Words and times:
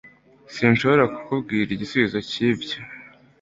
Sinshobora 0.55 1.03
kukubwira 1.13 1.69
igisubizo 1.71 2.19
cyibyo 2.29 2.77